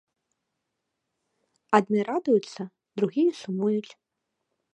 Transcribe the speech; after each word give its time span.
Адны 1.79 1.99
радуюцца, 2.09 2.61
другія 3.01 3.31
сумуюць. 3.43 3.91